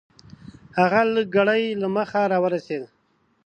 [0.79, 2.83] هغه لږ ګړی له مخه راورسېد.